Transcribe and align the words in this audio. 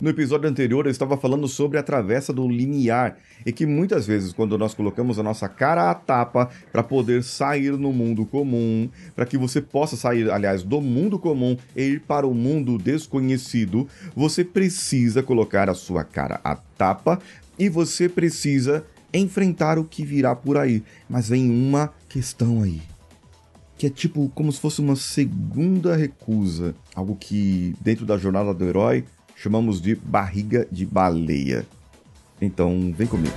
No 0.00 0.10
episódio 0.10 0.50
anterior 0.50 0.86
eu 0.86 0.90
estava 0.90 1.16
falando 1.16 1.46
sobre 1.46 1.78
a 1.78 1.82
travessa 1.82 2.32
do 2.32 2.48
limiar 2.48 3.16
e 3.46 3.52
que 3.52 3.64
muitas 3.64 4.04
vezes 4.04 4.32
quando 4.32 4.58
nós 4.58 4.74
colocamos 4.74 5.20
a 5.20 5.22
nossa 5.22 5.48
cara 5.48 5.88
à 5.88 5.94
tapa 5.94 6.50
para 6.72 6.82
poder 6.82 7.22
sair 7.22 7.70
no 7.78 7.92
mundo 7.92 8.26
comum, 8.26 8.90
para 9.14 9.24
que 9.24 9.38
você 9.38 9.62
possa 9.62 9.96
sair, 9.96 10.28
aliás, 10.32 10.64
do 10.64 10.80
mundo 10.80 11.16
comum 11.16 11.56
e 11.76 11.82
ir 11.82 12.00
para 12.00 12.26
o 12.26 12.34
mundo 12.34 12.76
desconhecido, 12.76 13.86
você 14.16 14.44
precisa 14.44 15.22
colocar 15.22 15.70
a 15.70 15.74
sua 15.74 16.02
cara 16.02 16.40
à 16.42 16.56
tapa 16.56 17.20
e 17.56 17.68
você 17.68 18.08
precisa 18.08 18.84
enfrentar 19.12 19.78
o 19.78 19.84
que 19.84 20.04
virá 20.04 20.34
por 20.34 20.58
aí. 20.58 20.82
Mas 21.08 21.28
vem 21.28 21.48
uma 21.48 21.94
questão 22.08 22.64
aí 22.64 22.82
que 23.76 23.86
é 23.88 23.90
tipo 23.90 24.30
como 24.34 24.52
se 24.52 24.60
fosse 24.60 24.80
uma 24.80 24.96
segunda 24.96 25.96
recusa, 25.96 26.74
algo 26.94 27.16
que 27.16 27.74
dentro 27.80 28.06
da 28.06 28.16
jornada 28.16 28.54
do 28.54 28.64
herói 28.64 29.04
chamamos 29.36 29.80
de 29.80 29.94
barriga 29.94 30.66
de 30.70 30.86
baleia. 30.86 31.66
Então, 32.40 32.92
vem 32.96 33.06
comigo. 33.06 33.34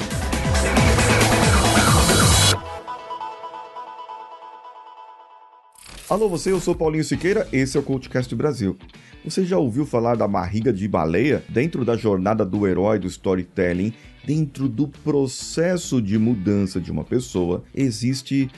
Alô 6.09 6.29
você, 6.29 6.51
eu 6.51 6.59
sou 6.61 6.73
Paulinho 6.73 7.03
Siqueira, 7.03 7.47
esse 7.51 7.75
é 7.75 7.79
o 7.79 7.83
CoachCast 7.83 8.33
Brasil. 8.33 8.77
Você 9.25 9.43
já 9.43 9.57
ouviu 9.57 9.85
falar 9.85 10.15
da 10.15 10.25
barriga 10.25 10.71
de 10.71 10.87
baleia? 10.87 11.43
Dentro 11.49 11.83
da 11.83 11.97
jornada 11.97 12.45
do 12.45 12.65
herói 12.65 12.97
do 12.97 13.07
storytelling, 13.07 13.93
dentro 14.25 14.69
do 14.69 14.87
processo 14.87 16.01
de 16.01 16.17
mudança 16.17 16.79
de 16.79 16.91
uma 16.91 17.03
pessoa, 17.03 17.63
existe 17.75 18.49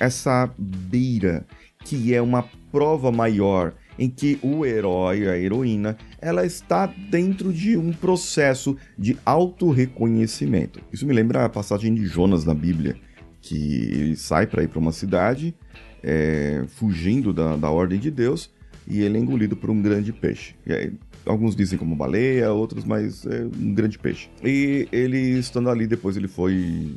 essa 0.00 0.50
beira 0.58 1.46
que 1.84 2.12
é 2.12 2.20
uma 2.20 2.44
prova 2.72 3.12
maior 3.12 3.72
em 3.98 4.08
que 4.08 4.38
o 4.42 4.64
herói, 4.64 5.28
a 5.28 5.38
heroína, 5.38 5.96
ela 6.20 6.44
está 6.44 6.86
dentro 6.86 7.52
de 7.52 7.76
um 7.76 7.92
processo 7.92 8.76
de 8.98 9.16
autorreconhecimento. 9.24 10.80
Isso 10.92 11.06
me 11.06 11.12
lembra 11.12 11.44
a 11.44 11.48
passagem 11.48 11.94
de 11.94 12.06
Jonas 12.06 12.44
na 12.44 12.54
Bíblia, 12.54 12.96
que 13.40 13.56
ele 13.56 14.16
sai 14.16 14.46
para 14.46 14.62
ir 14.62 14.68
para 14.68 14.78
uma 14.78 14.92
cidade, 14.92 15.54
é, 16.02 16.64
fugindo 16.68 17.32
da, 17.32 17.56
da 17.56 17.70
ordem 17.70 17.98
de 17.98 18.10
Deus, 18.10 18.50
e 18.86 19.00
ele 19.00 19.18
é 19.18 19.20
engolido 19.20 19.56
por 19.56 19.70
um 19.70 19.82
grande 19.82 20.12
peixe. 20.12 20.54
Aí, 20.68 20.92
alguns 21.24 21.56
dizem 21.56 21.78
como 21.78 21.96
baleia, 21.96 22.52
outros, 22.52 22.84
mas 22.84 23.26
é 23.26 23.44
um 23.44 23.74
grande 23.74 23.98
peixe. 23.98 24.28
E 24.44 24.88
ele 24.92 25.18
estando 25.38 25.68
ali, 25.68 25.86
depois 25.86 26.16
ele 26.16 26.28
foi 26.28 26.94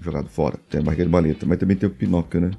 jogado 0.00 0.28
fora. 0.28 0.58
Tem 0.68 0.80
a 0.80 0.84
barriga 0.84 1.04
de 1.04 1.10
baleia, 1.10 1.36
mas 1.46 1.58
também 1.58 1.76
tem 1.76 1.88
o 1.88 1.92
Pinóquio, 1.92 2.40
né? 2.40 2.50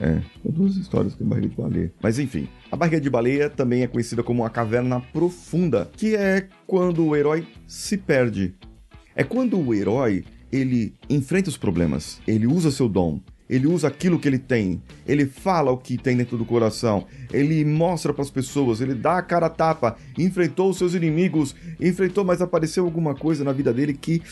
É, 0.00 0.22
são 0.42 0.52
duas 0.52 0.76
histórias 0.76 1.14
com 1.14 1.24
barriga 1.24 1.48
de 1.48 1.56
baleia. 1.56 1.92
Mas 2.00 2.18
enfim, 2.18 2.48
a 2.70 2.76
barriga 2.76 3.00
de 3.00 3.10
baleia 3.10 3.50
também 3.50 3.82
é 3.82 3.86
conhecida 3.86 4.22
como 4.22 4.44
a 4.44 4.50
caverna 4.50 5.00
profunda, 5.12 5.90
que 5.96 6.14
é 6.14 6.46
quando 6.66 7.04
o 7.04 7.16
herói 7.16 7.46
se 7.66 7.96
perde. 7.96 8.54
É 9.14 9.24
quando 9.24 9.58
o 9.58 9.74
herói 9.74 10.24
ele 10.52 10.94
enfrenta 11.10 11.48
os 11.48 11.56
problemas, 11.56 12.20
ele 12.26 12.46
usa 12.46 12.70
seu 12.70 12.88
dom, 12.88 13.20
ele 13.48 13.66
usa 13.66 13.88
aquilo 13.88 14.18
que 14.18 14.28
ele 14.28 14.38
tem, 14.38 14.82
ele 15.06 15.26
fala 15.26 15.70
o 15.70 15.78
que 15.78 15.96
tem 15.96 16.16
dentro 16.16 16.36
do 16.36 16.44
coração, 16.44 17.06
ele 17.32 17.64
mostra 17.64 18.12
para 18.12 18.22
as 18.22 18.30
pessoas, 18.30 18.80
ele 18.80 18.94
dá 18.94 19.18
a 19.18 19.22
cara 19.22 19.46
a 19.46 19.50
tapa, 19.50 19.96
enfrentou 20.16 20.70
os 20.70 20.78
seus 20.78 20.94
inimigos, 20.94 21.54
enfrentou, 21.80 22.24
mas 22.24 22.42
apareceu 22.42 22.84
alguma 22.84 23.14
coisa 23.14 23.44
na 23.44 23.52
vida 23.52 23.72
dele 23.72 23.94
que 23.94 24.22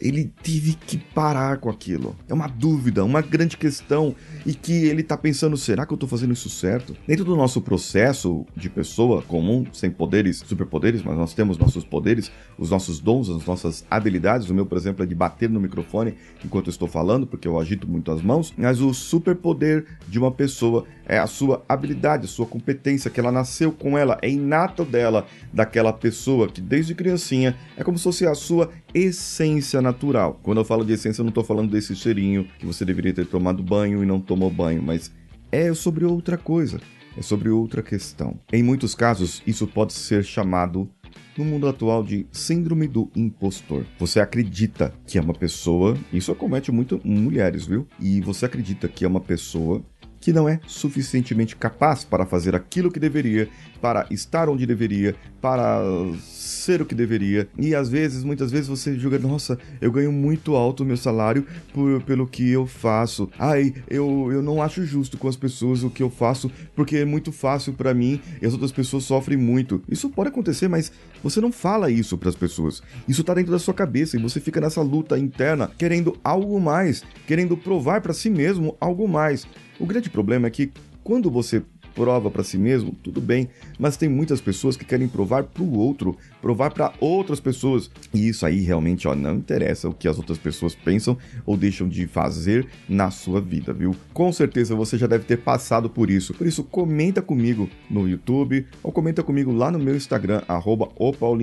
ele 0.00 0.32
teve 0.42 0.74
que 0.74 0.96
parar 0.96 1.58
com 1.58 1.68
aquilo. 1.68 2.16
É 2.28 2.34
uma 2.34 2.46
dúvida, 2.46 3.04
uma 3.04 3.20
grande 3.20 3.56
questão 3.56 4.14
e 4.46 4.54
que 4.54 4.86
ele 4.86 5.02
tá 5.02 5.16
pensando, 5.16 5.56
será 5.56 5.84
que 5.84 5.92
eu 5.92 5.98
tô 5.98 6.06
fazendo 6.06 6.32
isso 6.32 6.48
certo? 6.48 6.96
Dentro 7.06 7.24
do 7.24 7.36
nosso 7.36 7.60
processo 7.60 8.46
de 8.56 8.70
pessoa 8.70 9.22
comum, 9.22 9.66
sem 9.72 9.90
poderes, 9.90 10.42
superpoderes, 10.46 11.02
mas 11.02 11.16
nós 11.16 11.34
temos 11.34 11.58
nossos 11.58 11.84
poderes, 11.84 12.30
os 12.58 12.70
nossos 12.70 13.00
dons, 13.00 13.28
as 13.28 13.44
nossas 13.44 13.84
habilidades. 13.90 14.48
O 14.48 14.54
meu, 14.54 14.66
por 14.66 14.78
exemplo, 14.78 15.02
é 15.02 15.06
de 15.06 15.14
bater 15.14 15.50
no 15.50 15.60
microfone 15.60 16.14
enquanto 16.44 16.68
eu 16.68 16.70
estou 16.70 16.88
falando, 16.88 17.26
porque 17.26 17.46
eu 17.46 17.58
agito 17.58 17.88
muito 17.88 18.10
as 18.10 18.22
mãos 18.22 18.52
mas 18.70 18.80
o 18.80 18.92
superpoder 18.92 19.86
de 20.06 20.18
uma 20.18 20.30
pessoa 20.30 20.84
é 21.10 21.18
a 21.18 21.26
sua 21.26 21.64
habilidade, 21.68 22.26
a 22.26 22.28
sua 22.28 22.46
competência, 22.46 23.10
que 23.10 23.18
ela 23.18 23.32
nasceu 23.32 23.72
com 23.72 23.98
ela, 23.98 24.16
é 24.22 24.30
inato 24.30 24.84
dela, 24.84 25.26
daquela 25.52 25.92
pessoa 25.92 26.46
que 26.46 26.60
desde 26.60 26.94
criancinha 26.94 27.56
é 27.76 27.82
como 27.82 27.98
se 27.98 28.04
fosse 28.04 28.24
a 28.24 28.34
sua 28.34 28.70
essência 28.94 29.82
natural. 29.82 30.38
Quando 30.40 30.58
eu 30.58 30.64
falo 30.64 30.84
de 30.84 30.92
essência, 30.92 31.20
eu 31.20 31.24
não 31.24 31.30
estou 31.30 31.42
falando 31.42 31.72
desse 31.72 31.96
cheirinho 31.96 32.46
que 32.60 32.64
você 32.64 32.84
deveria 32.84 33.12
ter 33.12 33.26
tomado 33.26 33.60
banho 33.60 34.04
e 34.04 34.06
não 34.06 34.20
tomou 34.20 34.50
banho, 34.50 34.80
mas 34.80 35.10
é 35.50 35.74
sobre 35.74 36.04
outra 36.04 36.38
coisa, 36.38 36.80
é 37.18 37.22
sobre 37.22 37.48
outra 37.48 37.82
questão. 37.82 38.38
Em 38.52 38.62
muitos 38.62 38.94
casos, 38.94 39.42
isso 39.44 39.66
pode 39.66 39.92
ser 39.92 40.22
chamado 40.22 40.88
no 41.36 41.44
mundo 41.44 41.66
atual 41.66 42.04
de 42.04 42.24
síndrome 42.30 42.86
do 42.86 43.10
impostor. 43.16 43.84
Você 43.98 44.20
acredita 44.20 44.94
que 45.06 45.18
é 45.18 45.20
uma 45.20 45.34
pessoa, 45.34 45.96
isso 46.12 46.30
acomete 46.30 46.70
muito 46.70 47.00
mulheres, 47.02 47.66
viu? 47.66 47.84
E 47.98 48.20
você 48.20 48.46
acredita 48.46 48.86
que 48.86 49.04
é 49.04 49.08
uma 49.08 49.20
pessoa 49.20 49.82
que 50.20 50.32
não 50.32 50.48
é 50.48 50.60
suficientemente 50.66 51.56
capaz 51.56 52.04
para 52.04 52.26
fazer 52.26 52.54
aquilo 52.54 52.90
que 52.90 53.00
deveria, 53.00 53.48
para 53.80 54.06
estar 54.10 54.48
onde 54.48 54.66
deveria, 54.66 55.16
para 55.40 55.80
ser 56.20 56.82
o 56.82 56.86
que 56.86 56.94
deveria. 56.94 57.48
E 57.58 57.74
às 57.74 57.88
vezes, 57.88 58.22
muitas 58.22 58.50
vezes 58.50 58.68
você 58.68 58.98
julga, 58.98 59.18
nossa, 59.18 59.58
eu 59.80 59.90
ganho 59.90 60.12
muito 60.12 60.54
alto 60.54 60.82
o 60.82 60.86
meu 60.86 60.96
salário 60.96 61.46
por, 61.72 62.02
pelo 62.02 62.26
que 62.26 62.50
eu 62.50 62.66
faço. 62.66 63.30
Ai, 63.38 63.74
eu, 63.88 64.28
eu 64.30 64.42
não 64.42 64.60
acho 64.60 64.84
justo 64.84 65.16
com 65.16 65.26
as 65.26 65.36
pessoas 65.36 65.82
o 65.82 65.90
que 65.90 66.02
eu 66.02 66.10
faço 66.10 66.50
porque 66.76 66.98
é 66.98 67.04
muito 67.04 67.32
fácil 67.32 67.72
para 67.72 67.94
mim 67.94 68.20
e 68.42 68.46
as 68.46 68.52
outras 68.52 68.72
pessoas 68.72 69.04
sofrem 69.04 69.38
muito. 69.38 69.82
Isso 69.88 70.10
pode 70.10 70.28
acontecer, 70.28 70.68
mas 70.68 70.92
você 71.22 71.40
não 71.40 71.50
fala 71.50 71.90
isso 71.90 72.18
para 72.18 72.28
as 72.28 72.36
pessoas. 72.36 72.82
Isso 73.08 73.24
tá 73.24 73.32
dentro 73.32 73.52
da 73.52 73.58
sua 73.58 73.72
cabeça 73.72 74.16
e 74.16 74.22
você 74.22 74.38
fica 74.38 74.60
nessa 74.60 74.82
luta 74.82 75.18
interna 75.18 75.70
querendo 75.78 76.18
algo 76.22 76.60
mais, 76.60 77.02
querendo 77.26 77.56
provar 77.56 78.02
para 78.02 78.12
si 78.12 78.28
mesmo 78.28 78.76
algo 78.78 79.08
mais. 79.08 79.46
O 79.80 79.86
grande 79.86 80.10
problema 80.10 80.46
é 80.46 80.50
que 80.50 80.70
quando 81.02 81.30
você 81.30 81.62
prova 81.94 82.30
para 82.30 82.44
si 82.44 82.58
mesmo, 82.58 82.94
tudo 83.02 83.20
bem, 83.20 83.48
mas 83.78 83.96
tem 83.96 84.08
muitas 84.08 84.40
pessoas 84.40 84.76
que 84.76 84.84
querem 84.84 85.08
provar 85.08 85.44
para 85.44 85.62
o 85.62 85.78
outro, 85.78 86.16
provar 86.40 86.72
para 86.72 86.92
outras 87.00 87.40
pessoas. 87.40 87.90
E 88.12 88.28
isso 88.28 88.46
aí 88.46 88.60
realmente, 88.60 89.06
ó, 89.06 89.14
não 89.14 89.36
interessa 89.36 89.88
o 89.88 89.94
que 89.94 90.08
as 90.08 90.18
outras 90.18 90.38
pessoas 90.38 90.74
pensam 90.74 91.16
ou 91.44 91.56
deixam 91.56 91.88
de 91.88 92.06
fazer 92.06 92.66
na 92.88 93.10
sua 93.10 93.40
vida, 93.40 93.72
viu? 93.72 93.94
Com 94.12 94.32
certeza 94.32 94.74
você 94.74 94.96
já 94.96 95.06
deve 95.06 95.24
ter 95.24 95.38
passado 95.38 95.88
por 95.88 96.10
isso. 96.10 96.34
Por 96.34 96.46
isso, 96.46 96.64
comenta 96.64 97.20
comigo 97.20 97.68
no 97.90 98.08
YouTube 98.08 98.66
ou 98.82 98.92
comenta 98.92 99.22
comigo 99.22 99.52
lá 99.52 99.70
no 99.70 99.78
meu 99.78 99.96
Instagram, 99.96 100.42
arroba 100.48 100.88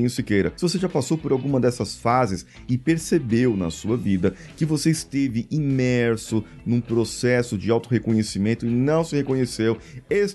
Siqueira. 0.10 0.54
Se 0.56 0.64
você 0.64 0.78
já 0.78 0.90
passou 0.90 1.18
por 1.18 1.32
alguma 1.32 1.60
dessas 1.60 1.96
fases 1.96 2.46
e 2.68 2.78
percebeu 2.78 3.56
na 3.56 3.70
sua 3.70 3.98
vida 3.98 4.34
que 4.56 4.66
você 4.66 4.90
esteve 4.92 5.48
imerso 5.52 6.44
num 6.66 6.82
processo 6.82 7.58
de 7.58 7.72
autorreconhecimento 7.72 8.66
e 8.66 8.70
não 8.70 9.04
se 9.04 9.16
reconheceu, 9.16 9.78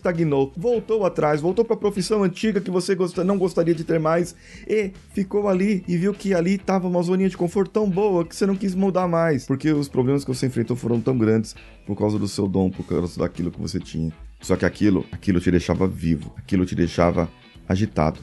estagnou, 0.03 0.53
voltou 0.57 1.07
atrás, 1.07 1.41
voltou 1.41 1.65
para 1.65 1.75
a 1.75 1.79
profissão 1.79 2.25
antiga 2.25 2.61
que 2.61 2.71
você 2.71 2.97
não 3.25 3.39
gostaria 3.39 3.75
de 3.75 3.85
ter 3.85 4.01
mais 4.01 4.35
e 4.69 4.91
ficou 5.15 5.49
ali 5.49 5.85
e 5.87 5.97
viu 5.97 6.13
que 6.13 6.35
ali 6.35 6.55
estava 6.55 6.89
uma 6.89 7.01
zoninha 7.03 7.29
de 7.29 7.37
conforto 7.37 7.71
tão 7.71 7.89
boa 7.89 8.25
que 8.25 8.35
você 8.35 8.45
não 8.45 8.57
quis 8.57 8.75
mudar 8.75 9.07
mais, 9.07 9.47
porque 9.47 9.71
os 9.71 9.89
problemas 9.89 10.25
que 10.25 10.35
você 10.35 10.47
enfrentou 10.47 10.77
foram 10.77 11.01
tão 11.01 11.17
grandes 11.17 11.55
por 11.87 11.97
causa 11.97 12.19
do 12.19 12.27
seu 12.27 12.49
dom, 12.49 12.69
por 12.69 12.85
causa 12.85 13.19
daquilo 13.21 13.51
que 13.51 13.61
você 13.61 13.79
tinha. 13.79 14.13
Só 14.41 14.57
que 14.57 14.67
aquilo, 14.67 15.07
aquilo 15.13 15.41
te 15.41 15.51
deixava 15.51 15.87
vivo, 15.87 16.35
aquilo 16.37 16.67
te 16.67 16.75
deixava 16.75 17.31
agitado. 17.69 18.19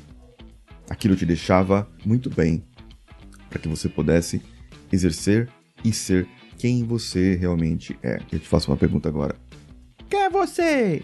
Aquilo 0.90 1.16
te 1.16 1.26
deixava 1.26 1.88
muito 2.06 2.30
bem 2.30 2.64
para 3.50 3.60
que 3.60 3.68
você 3.68 3.88
pudesse 3.88 4.42
exercer 4.92 5.48
e 5.84 5.94
ser 5.94 6.28
quem 6.58 6.84
você 6.84 7.36
realmente 7.36 7.98
é. 8.04 8.20
Eu 8.32 8.40
te 8.40 8.48
faço 8.48 8.70
uma 8.70 8.76
pergunta 8.76 9.08
agora. 9.08 9.36
Quem 10.10 10.24
é 10.24 10.30
você? 10.30 11.04